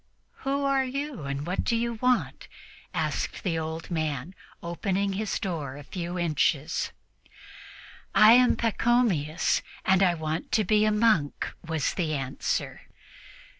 "Who 0.37 0.63
are 0.65 0.83
you, 0.83 1.25
and 1.25 1.45
what 1.45 1.63
do 1.63 1.75
you 1.75 1.93
want?" 1.93 2.47
asked 2.91 3.43
the 3.43 3.59
old 3.59 3.91
man, 3.91 4.33
opening 4.63 5.13
his 5.13 5.39
door 5.39 5.77
a 5.77 5.83
few 5.83 6.17
inches. 6.17 6.91
"I 8.15 8.31
am 8.33 8.55
called 8.55 8.73
Pachomius, 8.79 9.61
and 9.85 10.01
I 10.01 10.15
want 10.15 10.51
to 10.53 10.63
be 10.63 10.85
a 10.85 10.91
monk," 10.91 11.53
was 11.63 11.93
the 11.93 12.15
answer. 12.15 12.87